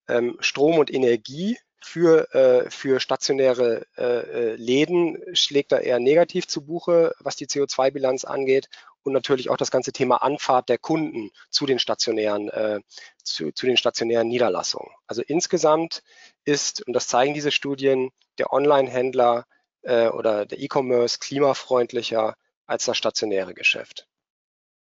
ähm, 0.08 0.36
Strom 0.40 0.78
und 0.78 0.92
Energie 0.92 1.58
für, 1.82 2.32
äh, 2.34 2.70
für 2.70 3.00
stationäre 3.00 3.86
äh, 3.96 4.02
äh 4.02 4.54
Läden 4.56 5.18
schlägt 5.32 5.72
da 5.72 5.78
eher 5.78 5.98
negativ 5.98 6.46
zu 6.46 6.64
Buche, 6.64 7.14
was 7.20 7.36
die 7.36 7.46
CO2-Bilanz 7.46 8.24
angeht. 8.24 8.68
Und 9.02 9.14
natürlich 9.14 9.48
auch 9.48 9.56
das 9.56 9.70
ganze 9.70 9.92
Thema 9.92 10.16
Anfahrt 10.16 10.68
der 10.68 10.76
Kunden 10.76 11.30
zu 11.48 11.64
den 11.64 11.78
stationären, 11.78 12.50
äh, 12.50 12.80
zu, 13.24 13.50
zu 13.52 13.64
den 13.64 13.78
stationären 13.78 14.28
Niederlassungen. 14.28 14.90
Also 15.06 15.22
insgesamt 15.26 16.02
ist, 16.44 16.86
und 16.86 16.92
das 16.92 17.08
zeigen 17.08 17.32
diese 17.32 17.50
Studien, 17.50 18.10
der 18.36 18.52
Online-Händler 18.52 19.46
äh, 19.82 20.08
oder 20.08 20.44
der 20.44 20.60
E-Commerce 20.60 21.18
klimafreundlicher 21.18 22.36
als 22.66 22.84
das 22.84 22.98
stationäre 22.98 23.54
Geschäft. 23.54 24.06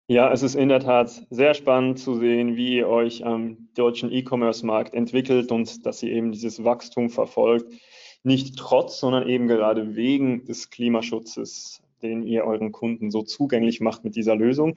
Ja, 0.10 0.32
es 0.32 0.42
ist 0.42 0.56
in 0.56 0.70
der 0.70 0.80
Tat 0.80 1.12
sehr 1.30 1.54
spannend 1.54 2.00
zu 2.00 2.16
sehen, 2.16 2.56
wie 2.56 2.78
ihr 2.78 2.88
euch 2.88 3.26
am 3.26 3.68
deutschen 3.76 4.10
E-Commerce-Markt 4.10 4.94
entwickelt 4.94 5.52
und 5.52 5.86
dass 5.86 6.02
ihr 6.02 6.14
eben 6.14 6.32
dieses 6.32 6.64
Wachstum 6.64 7.10
verfolgt. 7.10 7.74
Nicht 8.24 8.58
trotz, 8.58 9.02
sondern 9.02 9.28
eben 9.28 9.50
gerade 9.50 9.98
wegen 9.98 10.46
des 10.46 10.70
Klimaschutzes, 10.70 11.84
den 12.02 12.24
ihr 12.24 12.46
euren 12.46 12.72
Kunden 12.72 13.12
so 13.12 13.22
zugänglich 13.22 13.82
macht 13.82 14.06
mit 14.06 14.16
dieser 14.16 14.38
Lösung. 14.38 14.76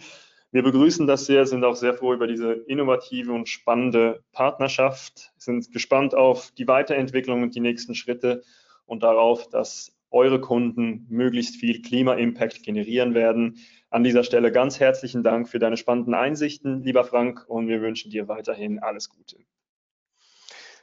Wir 0.50 0.64
begrüßen 0.64 1.06
das 1.06 1.26
sehr, 1.26 1.46
sind 1.46 1.62
auch 1.62 1.76
sehr 1.76 1.94
froh 1.94 2.12
über 2.12 2.26
diese 2.26 2.52
innovative 2.52 3.32
und 3.32 3.48
spannende 3.48 4.24
Partnerschaft, 4.32 5.30
sind 5.36 5.70
gespannt 5.70 6.12
auf 6.12 6.50
die 6.58 6.66
Weiterentwicklung 6.66 7.44
und 7.44 7.54
die 7.54 7.60
nächsten 7.60 7.94
Schritte 7.94 8.42
und 8.84 9.04
darauf, 9.04 9.48
dass 9.48 9.92
eure 10.10 10.40
Kunden 10.40 11.06
möglichst 11.08 11.54
viel 11.54 11.82
Klima-Impact 11.82 12.64
generieren 12.64 13.14
werden. 13.14 13.58
An 13.92 14.04
dieser 14.04 14.22
Stelle 14.22 14.52
ganz 14.52 14.78
herzlichen 14.78 15.24
Dank 15.24 15.48
für 15.48 15.58
deine 15.58 15.76
spannenden 15.76 16.14
Einsichten, 16.14 16.84
lieber 16.84 17.02
Frank, 17.02 17.44
und 17.48 17.66
wir 17.66 17.82
wünschen 17.82 18.08
dir 18.10 18.28
weiterhin 18.28 18.78
alles 18.78 19.08
Gute. 19.08 19.38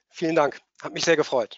Vielen 0.10 0.36
Dank, 0.36 0.60
hat 0.82 0.94
mich 0.94 1.06
sehr 1.06 1.16
gefreut. 1.16 1.58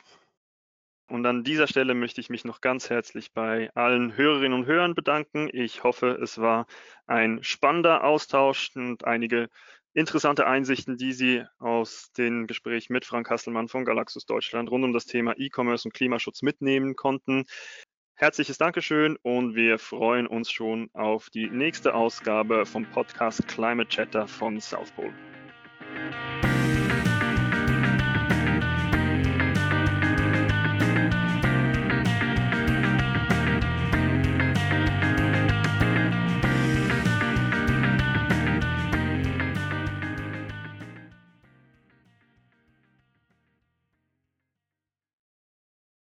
Und 1.08 1.26
an 1.26 1.44
dieser 1.44 1.66
Stelle 1.66 1.96
möchte 1.96 2.22
ich 2.22 2.30
mich 2.30 2.46
noch 2.46 2.62
ganz 2.62 2.92
herzlich 2.92 3.34
bei 3.34 3.72
allen 3.74 4.16
Hörerinnen 4.16 4.60
und 4.60 4.68
Hörern 4.68 4.94
bedanken. 4.94 5.50
Ich 5.52 5.84
hoffe, 5.84 6.20
es 6.22 6.38
war 6.38 6.68
ein 7.08 7.44
spannender 7.44 8.04
Austausch 8.04 8.76
und 8.76 9.06
einige 9.06 9.50
interessante 9.94 10.46
Einsichten, 10.46 10.98
die 10.98 11.14
Sie 11.14 11.44
aus 11.58 12.12
dem 12.12 12.46
Gespräch 12.46 12.92
mit 12.92 13.06
Frank 13.06 13.28
Hasselmann 13.32 13.70
von 13.70 13.86
Galaxus 13.86 14.28
Deutschland 14.28 14.70
rund 14.70 14.84
um 14.84 14.94
das 14.94 15.08
Thema 15.08 15.34
E-Commerce 15.36 15.88
und 15.88 15.94
Klimaschutz 15.94 16.44
mitnehmen 16.44 16.96
konnten. 16.96 17.46
Herzliches 18.20 18.58
Dankeschön 18.58 19.16
und 19.24 19.56
wir 19.56 19.80
freuen 19.80 20.28
uns 20.28 20.52
schon 20.52 20.90
auf 20.92 21.30
die 21.30 21.50
nächste 21.50 21.96
Ausgabe 21.96 22.66
vom 22.66 22.86
Podcast 22.86 23.48
Climate 23.48 23.88
Chatter 23.88 24.28
von 24.28 24.60
South 24.60 24.92
Pole. 24.92 25.14